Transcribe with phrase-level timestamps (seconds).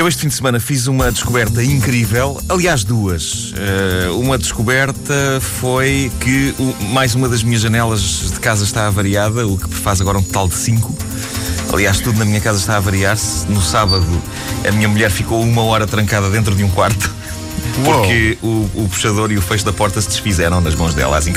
[0.00, 3.52] Eu este fim de semana fiz uma descoberta incrível, aliás, duas.
[3.52, 9.46] Uh, uma descoberta foi que o, mais uma das minhas janelas de casa está avariada,
[9.46, 10.96] o que faz agora um total de cinco.
[11.70, 13.46] Aliás, tudo na minha casa está a variar-se.
[13.50, 14.06] No sábado,
[14.66, 17.14] a minha mulher ficou uma hora trancada dentro de um quarto.
[17.84, 21.34] Porque o, o, puxador e o fecho da porta se desfizeram nas mãos dela, assim.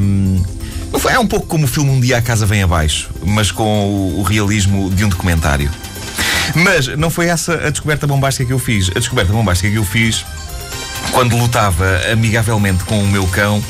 [0.00, 0.42] Um,
[1.06, 4.20] é um pouco como o filme Um Dia a Casa Vem Abaixo, mas com o,
[4.20, 5.70] o realismo de um documentário.
[6.54, 8.90] Mas não foi essa a descoberta bombástica que eu fiz.
[8.90, 10.24] A descoberta bombástica que eu fiz
[11.12, 13.62] quando lutava amigavelmente com o meu cão,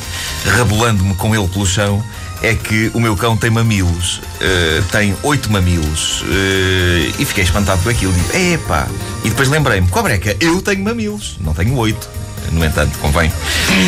[0.47, 2.03] rabolando-me com ele pelo chão,
[2.43, 4.19] é que o meu cão tem mamilos.
[4.19, 6.23] Uh, tem oito mamilos.
[6.23, 8.12] Uh, e fiquei espantado com aquilo.
[8.12, 8.87] Digo, epá.
[9.25, 12.09] E depois lembrei-me, cobreca, eu tenho mamilos, não tenho oito.
[12.53, 13.33] No entanto, convém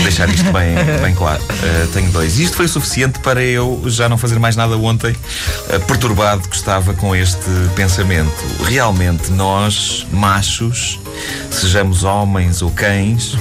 [0.03, 1.43] deixar isto bem, bem claro.
[1.43, 2.39] Uh, tenho dois.
[2.39, 6.57] E isto foi suficiente para eu já não fazer mais nada ontem, uh, perturbado que
[6.57, 8.45] estava com este pensamento.
[8.65, 10.99] Realmente, nós, machos,
[11.51, 13.37] sejamos homens ou cães,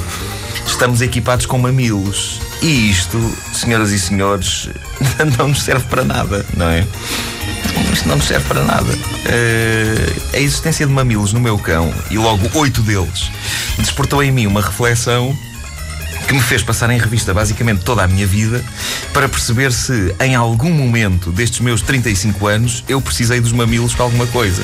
[0.67, 2.39] estamos equipados com mamilos.
[2.61, 3.19] E isto,
[3.53, 4.69] senhoras e senhores,
[5.37, 6.85] não nos serve para nada, não é?
[7.95, 8.91] Isto não nos serve para nada.
[8.91, 13.31] Uh, a existência de mamilos no meu cão, e logo oito deles,
[13.77, 15.33] despertou em mim uma reflexão
[16.27, 18.61] que me fez passar em revista basicamente toda a minha vida
[19.13, 24.03] para perceber se em algum momento destes meus 35 anos eu precisei dos mamilos para
[24.03, 24.61] alguma coisa.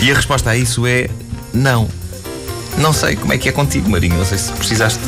[0.00, 1.10] E a resposta a isso é
[1.52, 1.88] não.
[2.76, 4.16] Não sei como é que é contigo, Marinho.
[4.16, 5.00] Não sei se precisaste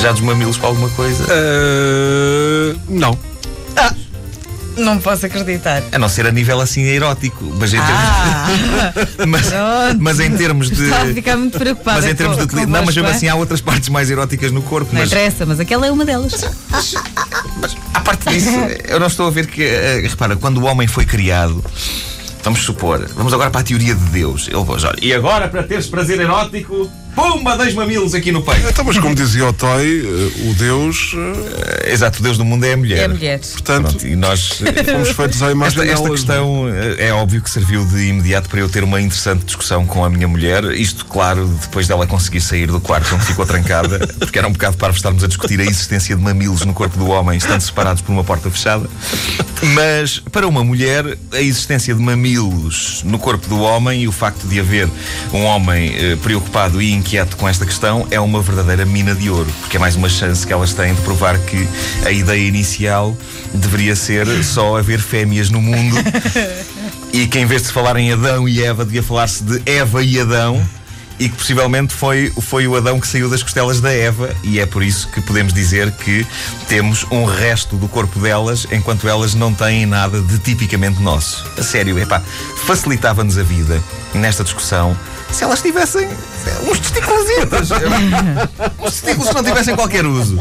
[0.00, 1.24] já dos mamilos para alguma coisa.
[1.24, 3.33] Uh, não.
[4.76, 5.82] Não posso acreditar.
[5.92, 7.44] A não ser a nível assim erótico.
[7.58, 9.26] Mas em termos, ah, de...
[9.26, 9.52] mas,
[9.98, 10.84] mas, em termos de.
[10.84, 12.00] Estava a ficar muito preocupada.
[12.00, 12.66] Mas em termos com, de.
[12.66, 14.92] não, mas mesmo assim há outras partes mais eróticas no corpo.
[14.92, 15.10] Não mas...
[15.10, 16.32] interessa, mas aquela é uma delas.
[16.70, 16.94] Mas,
[17.60, 18.50] mas, a parte disso,
[18.88, 19.62] eu não estou a ver que.
[19.62, 21.64] Uh, repara, quando o homem foi criado.
[22.42, 24.48] Vamos supor, vamos agora para a teoria de Deus.
[24.48, 28.68] Ele olha, e agora para teres prazer erótico, Pumba, dois mamilos aqui no peito.
[28.68, 31.12] Então, mas como dizia o Toy, eh, o Deus.
[31.12, 32.98] Uh, exato, o Deus do mundo é a mulher.
[32.98, 33.40] É a mulher.
[33.40, 34.60] Portanto, Pronto, e nós
[34.90, 36.64] fomos feitos à imagem Esta, esta questão
[36.98, 40.26] é óbvio que serviu de imediato para eu ter uma interessante discussão com a minha
[40.26, 40.64] mulher.
[40.72, 44.76] Isto, claro, depois dela conseguir sair do quarto onde ficou trancada, porque era um bocado
[44.76, 48.12] para estarmos a discutir a existência de mamilos no corpo do homem, estando separados por
[48.12, 48.88] uma porta fechada.
[49.74, 54.46] Mas, para uma mulher, a existência de mamilos no corpo do homem e o facto
[54.46, 54.88] de haver
[55.32, 59.52] um homem eh, preocupado e inquieto com esta questão é uma verdadeira mina de ouro,
[59.60, 61.68] porque é mais uma chance que elas têm de provar que
[62.02, 63.14] a ideia inicial
[63.52, 65.96] deveria ser só haver fêmeas no mundo.
[67.12, 70.02] E que em vez de se falar em Adão e Eva, devia falar-se de Eva
[70.02, 70.60] e Adão
[71.18, 74.66] e que possivelmente foi, foi o Adão que saiu das costelas da Eva, e é
[74.66, 76.26] por isso que podemos dizer que
[76.68, 81.44] temos um resto do corpo delas, enquanto elas não têm nada de tipicamente nosso.
[81.58, 82.20] A sério, epá,
[82.66, 83.82] facilitava-nos a vida
[84.14, 84.96] nesta discussão
[85.34, 86.08] se elas tivessem
[86.68, 87.26] uns testículos
[88.80, 90.38] uns testículos que não tivessem qualquer uso.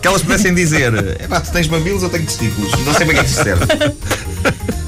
[0.00, 2.72] Que elas pudessem dizer: epá, tu tens mamilos, eu tenho testículos.
[2.84, 3.64] Não sei bem o que é que isso serve.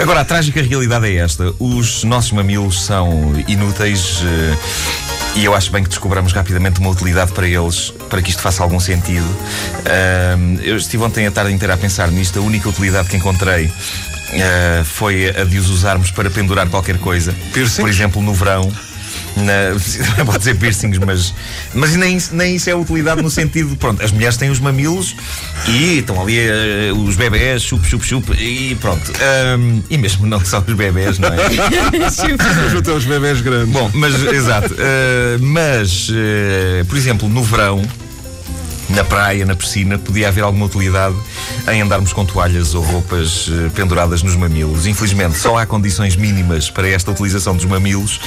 [0.00, 4.20] Agora, a trágica realidade é esta: os nossos mamilos são inúteis.
[4.20, 4.94] Uh,
[5.36, 8.62] e eu acho bem que descobramos rapidamente uma utilidade para eles, para que isto faça
[8.62, 9.26] algum sentido.
[9.26, 12.38] Uh, eu estive ontem a tarde inteira a pensar nisto.
[12.38, 17.34] A única utilidade que encontrei uh, foi a de os usarmos para pendurar qualquer coisa.
[17.52, 17.82] Piercing?
[17.82, 18.70] Por exemplo, no verão
[19.36, 19.74] na,
[20.24, 21.34] pode dizer piercings, mas,
[21.74, 23.76] mas nem, nem isso é utilidade no sentido.
[23.76, 25.16] Pronto, as mulheres têm os mamilos
[25.66, 29.12] e estão ali uh, os bebés, chup, chup, chup, e pronto.
[29.58, 31.36] Um, e mesmo não só os bebés, não é?
[32.78, 33.72] Até os bebés grandes.
[33.72, 34.74] Bom, mas exato.
[34.74, 37.82] Uh, mas, uh, por exemplo, no verão
[38.88, 41.16] na praia, na piscina, podia haver alguma utilidade
[41.72, 44.86] em andarmos com toalhas ou roupas uh, penduradas nos mamilos.
[44.86, 48.20] Infelizmente, só há condições mínimas para esta utilização dos mamilos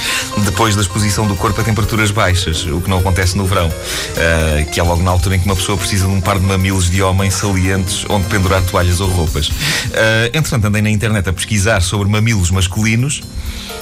[0.44, 4.70] depois da exposição do corpo a temperaturas baixas, o que não acontece no verão, uh,
[4.70, 6.90] que é logo na altura em que uma pessoa precisa de um par de mamilos
[6.90, 9.48] de homem salientes onde pendurar toalhas ou roupas.
[9.48, 13.22] Uh, entretanto, andei na internet a pesquisar sobre mamilos masculinos.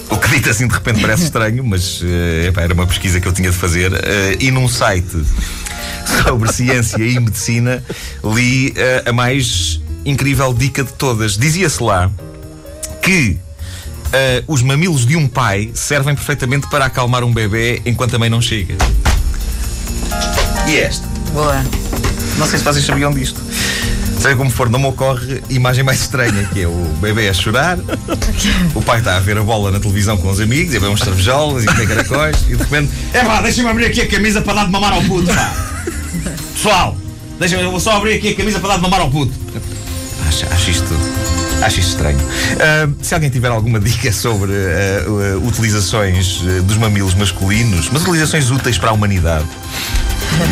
[0.08, 3.26] O que dito assim de repente parece estranho, mas uh, epá, era uma pesquisa que
[3.26, 3.92] eu tinha de fazer.
[3.92, 3.96] Uh,
[4.38, 5.16] e num site
[6.24, 7.82] sobre ciência e medicina,
[8.24, 11.36] li uh, a mais incrível dica de todas.
[11.36, 12.10] Dizia-se lá
[13.02, 13.38] que
[14.06, 18.30] uh, os mamilos de um pai servem perfeitamente para acalmar um bebê enquanto a mãe
[18.30, 18.76] não chega.
[20.68, 21.06] E esta?
[21.32, 21.62] Boa.
[22.38, 23.40] Não sei se vocês sabiam disto.
[24.20, 27.78] Seja como for, não me ocorre imagem mais estranha, que é o bebê a chorar,
[28.74, 30.88] o pai está a ver a bola na televisão com os amigos, e a ver
[30.88, 34.40] uns cervejolas e comer caracóis, e de repente, é pá, deixa-me abrir aqui a camisa
[34.40, 35.75] para dar de mamar ao puto, pá.
[36.54, 36.96] Pessoal,
[37.38, 39.32] deixa eu vou só abrir aqui a camisa para dar de mamar ao puto.
[40.28, 40.94] acho, acho isto.
[41.62, 42.18] Acho isto estranho.
[42.60, 48.02] Ah, se alguém tiver alguma dica sobre ah, uh, utilizações uh, dos mamilos masculinos, mas
[48.02, 49.46] utilizações úteis para a humanidade,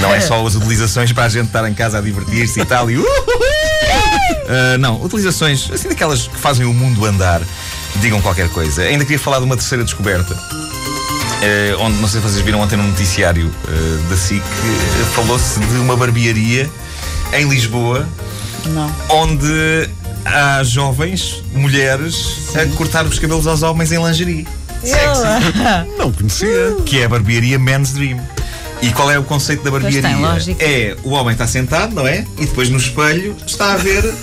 [0.01, 2.91] não é só as utilizações para a gente estar em casa a divertir-se e tal,
[2.91, 7.43] e uh, uh, não, utilizações assim daquelas que fazem o mundo andar,
[7.97, 8.83] digam qualquer coisa.
[8.83, 10.35] Ainda queria falar de uma terceira descoberta.
[11.45, 15.61] Uh, onde, não sei se vocês viram ontem no noticiário uh, da SIC, uh, falou-se
[15.61, 16.71] de uma barbearia
[17.35, 18.09] em Lisboa
[18.67, 18.91] Não.
[19.11, 19.91] onde
[20.25, 24.49] há jovens, mulheres, a cortar os cabelos aos homens em lingerie.
[25.99, 26.77] Não conhecia.
[26.87, 28.19] Que é a barbearia Men's Dream.
[28.81, 30.03] E qual é o conceito da barbearia?
[30.03, 30.57] tem.
[30.59, 32.27] É o homem está sentado, não é?
[32.39, 34.03] E depois no espelho está a ver.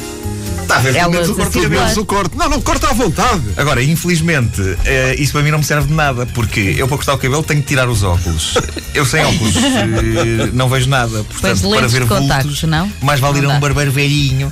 [0.71, 1.67] Está a ver Elas pelo menos o corte.
[1.67, 2.37] Menos o corte.
[2.37, 3.41] Não, não, corta à vontade.
[3.57, 7.13] Agora, infelizmente, eh, isso para mim não me serve de nada, porque eu para cortar
[7.15, 8.53] o cabelo tenho que tirar os óculos.
[8.93, 11.25] Eu sem óculos eh, não vejo nada.
[11.25, 12.89] Portanto, Pois para lentes ver de contacto, vultos, não?
[13.01, 13.59] mais vale ir Não a um dá.
[13.67, 14.49] barbeiro velhinho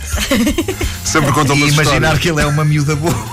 [1.05, 2.19] Sempre conta uma e imaginar história.
[2.19, 3.15] que ele é uma miúda boa.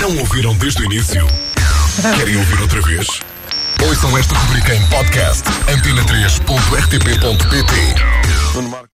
[0.00, 1.26] Não ouviram desde o início?
[2.18, 3.06] Querem ouvir outra vez?
[3.82, 8.90] Ouçam esta rubrica em podcast antena3.rtp.pt Goedemorgen.